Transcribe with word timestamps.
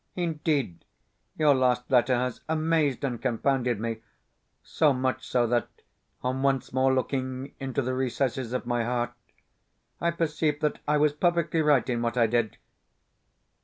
Indeed, 0.15 0.83
your 1.37 1.53
last 1.53 1.91
letter 1.91 2.15
has 2.15 2.41
amazed 2.49 3.03
and 3.03 3.21
confounded 3.21 3.79
me, 3.79 4.01
so 4.63 4.93
much 4.93 5.27
so 5.27 5.45
that, 5.45 5.67
on 6.23 6.41
once 6.41 6.73
more 6.73 6.91
looking 6.91 7.53
into 7.59 7.83
the 7.83 7.93
recesses 7.93 8.51
of 8.51 8.65
my 8.65 8.83
heart, 8.83 9.13
I 9.99 10.09
perceive 10.09 10.59
that 10.61 10.79
I 10.87 10.97
was 10.97 11.13
perfectly 11.13 11.61
right 11.61 11.87
in 11.87 12.01
what 12.01 12.17
I 12.17 12.25
did. 12.25 12.57